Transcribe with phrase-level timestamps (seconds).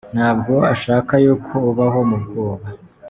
[0.15, 2.67] Nta bwo ashaka yuko ubaho mu bwoba.